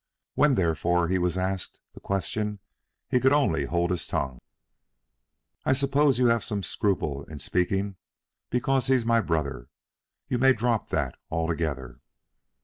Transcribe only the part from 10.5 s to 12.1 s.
drop that altogether."